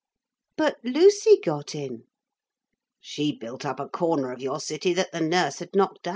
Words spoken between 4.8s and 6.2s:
that the nurse had knocked down.'